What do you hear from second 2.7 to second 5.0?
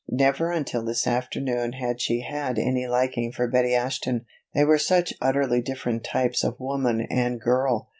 liking for Betty Ashton. They were